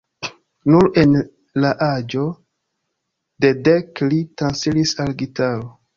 [0.75, 1.11] Nur en
[1.65, 2.23] la aĝo
[3.45, 5.71] de dek li transiris al gitaro.